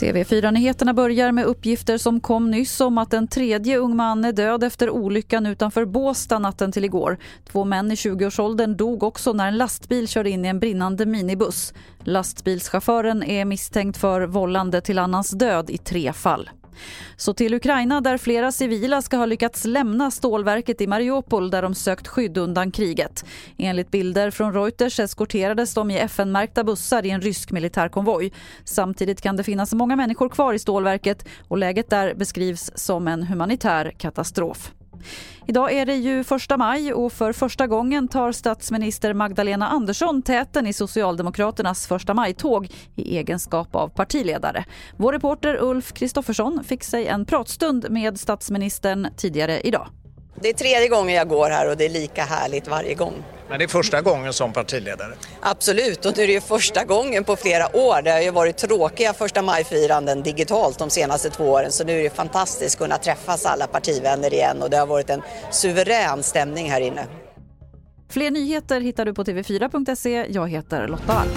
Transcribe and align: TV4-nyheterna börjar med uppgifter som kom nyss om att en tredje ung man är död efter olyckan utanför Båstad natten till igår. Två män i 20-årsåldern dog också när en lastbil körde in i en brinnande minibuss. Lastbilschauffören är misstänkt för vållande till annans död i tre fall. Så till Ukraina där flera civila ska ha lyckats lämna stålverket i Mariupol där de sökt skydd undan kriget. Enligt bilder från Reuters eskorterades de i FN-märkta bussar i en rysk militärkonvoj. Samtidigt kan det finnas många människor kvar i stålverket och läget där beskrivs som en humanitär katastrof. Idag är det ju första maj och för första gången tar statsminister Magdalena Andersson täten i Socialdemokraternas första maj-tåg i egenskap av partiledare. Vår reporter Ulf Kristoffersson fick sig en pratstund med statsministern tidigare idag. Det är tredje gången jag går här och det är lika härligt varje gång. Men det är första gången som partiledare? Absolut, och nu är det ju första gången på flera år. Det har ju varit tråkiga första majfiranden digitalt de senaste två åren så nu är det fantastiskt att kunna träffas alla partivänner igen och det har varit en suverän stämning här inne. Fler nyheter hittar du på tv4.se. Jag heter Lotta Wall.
TV4-nyheterna 0.00 0.94
börjar 0.94 1.32
med 1.32 1.44
uppgifter 1.44 1.98
som 1.98 2.20
kom 2.20 2.50
nyss 2.50 2.80
om 2.80 2.98
att 2.98 3.12
en 3.12 3.28
tredje 3.28 3.76
ung 3.76 3.96
man 3.96 4.24
är 4.24 4.32
död 4.32 4.64
efter 4.64 4.90
olyckan 4.90 5.46
utanför 5.46 5.84
Båstad 5.84 6.38
natten 6.38 6.72
till 6.72 6.84
igår. 6.84 7.18
Två 7.52 7.64
män 7.64 7.92
i 7.92 7.94
20-årsåldern 7.94 8.76
dog 8.76 9.02
också 9.02 9.32
när 9.32 9.48
en 9.48 9.56
lastbil 9.56 10.08
körde 10.08 10.30
in 10.30 10.44
i 10.44 10.48
en 10.48 10.60
brinnande 10.60 11.06
minibuss. 11.06 11.74
Lastbilschauffören 12.04 13.22
är 13.22 13.44
misstänkt 13.44 13.98
för 13.98 14.22
vållande 14.22 14.80
till 14.80 14.98
annans 14.98 15.30
död 15.30 15.70
i 15.70 15.78
tre 15.78 16.12
fall. 16.12 16.50
Så 17.16 17.34
till 17.34 17.54
Ukraina 17.54 18.00
där 18.00 18.18
flera 18.18 18.52
civila 18.52 19.02
ska 19.02 19.16
ha 19.16 19.26
lyckats 19.26 19.64
lämna 19.64 20.10
stålverket 20.10 20.80
i 20.80 20.86
Mariupol 20.86 21.50
där 21.50 21.62
de 21.62 21.74
sökt 21.74 22.08
skydd 22.08 22.38
undan 22.38 22.70
kriget. 22.70 23.24
Enligt 23.58 23.90
bilder 23.90 24.30
från 24.30 24.54
Reuters 24.54 25.00
eskorterades 25.00 25.74
de 25.74 25.90
i 25.90 25.98
FN-märkta 25.98 26.64
bussar 26.64 27.06
i 27.06 27.10
en 27.10 27.20
rysk 27.20 27.50
militärkonvoj. 27.50 28.32
Samtidigt 28.64 29.20
kan 29.20 29.36
det 29.36 29.44
finnas 29.44 29.72
många 29.72 29.96
människor 29.96 30.28
kvar 30.28 30.54
i 30.54 30.58
stålverket 30.58 31.28
och 31.48 31.58
läget 31.58 31.90
där 31.90 32.14
beskrivs 32.14 32.70
som 32.74 33.08
en 33.08 33.22
humanitär 33.22 33.92
katastrof. 33.98 34.72
Idag 35.46 35.72
är 35.72 35.86
det 35.86 35.94
ju 35.94 36.24
första 36.24 36.56
maj 36.56 36.92
och 36.92 37.12
för 37.12 37.32
första 37.32 37.66
gången 37.66 38.08
tar 38.08 38.32
statsminister 38.32 39.14
Magdalena 39.14 39.68
Andersson 39.68 40.22
täten 40.22 40.66
i 40.66 40.72
Socialdemokraternas 40.72 41.86
första 41.86 42.14
maj-tåg 42.14 42.68
i 42.96 43.16
egenskap 43.18 43.76
av 43.76 43.88
partiledare. 43.88 44.64
Vår 44.96 45.12
reporter 45.12 45.58
Ulf 45.62 45.92
Kristoffersson 45.92 46.64
fick 46.64 46.84
sig 46.84 47.06
en 47.06 47.26
pratstund 47.26 47.86
med 47.90 48.20
statsministern 48.20 49.06
tidigare 49.16 49.60
idag. 49.60 49.86
Det 50.42 50.48
är 50.48 50.52
tredje 50.52 50.88
gången 50.88 51.14
jag 51.14 51.28
går 51.28 51.50
här 51.50 51.68
och 51.68 51.76
det 51.76 51.84
är 51.84 51.88
lika 51.88 52.24
härligt 52.24 52.68
varje 52.68 52.94
gång. 52.94 53.24
Men 53.48 53.58
det 53.58 53.64
är 53.64 53.68
första 53.68 54.00
gången 54.00 54.32
som 54.32 54.52
partiledare? 54.52 55.12
Absolut, 55.40 56.06
och 56.06 56.16
nu 56.16 56.22
är 56.22 56.26
det 56.26 56.32
ju 56.32 56.40
första 56.40 56.84
gången 56.84 57.24
på 57.24 57.36
flera 57.36 57.76
år. 57.76 58.02
Det 58.02 58.10
har 58.10 58.20
ju 58.20 58.30
varit 58.30 58.56
tråkiga 58.56 59.12
första 59.12 59.42
majfiranden 59.42 60.22
digitalt 60.22 60.78
de 60.78 60.90
senaste 60.90 61.30
två 61.30 61.44
åren 61.44 61.72
så 61.72 61.84
nu 61.84 61.98
är 61.98 62.02
det 62.02 62.10
fantastiskt 62.10 62.74
att 62.74 62.78
kunna 62.78 62.98
träffas 62.98 63.46
alla 63.46 63.66
partivänner 63.66 64.34
igen 64.34 64.62
och 64.62 64.70
det 64.70 64.76
har 64.76 64.86
varit 64.86 65.10
en 65.10 65.22
suverän 65.50 66.22
stämning 66.22 66.70
här 66.70 66.80
inne. 66.80 67.06
Fler 68.10 68.30
nyheter 68.30 68.80
hittar 68.80 69.04
du 69.04 69.14
på 69.14 69.24
tv4.se. 69.24 70.26
Jag 70.28 70.48
heter 70.48 70.88
Lotta 70.88 71.06
Wall. 71.06 71.28